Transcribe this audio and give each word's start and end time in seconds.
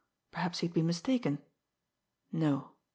Perhaps 0.31 0.57
he 0.61 0.65
had 0.67 0.73
been 0.73 0.87
mistaken. 0.87 1.37
No! 2.31 2.71